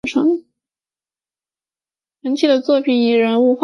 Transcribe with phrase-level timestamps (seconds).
[2.23, 3.59] 陈奇的作品以人物画和油画见长。